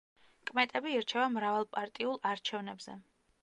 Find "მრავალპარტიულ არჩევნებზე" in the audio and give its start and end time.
1.35-2.99